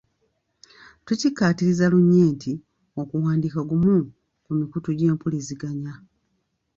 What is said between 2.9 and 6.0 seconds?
okuwandiika gumu ku mikutu gy'empuliziganya.